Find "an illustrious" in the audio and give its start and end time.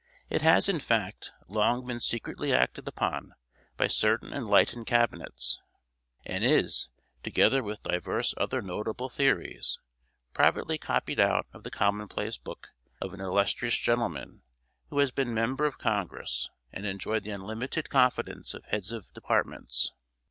13.13-13.77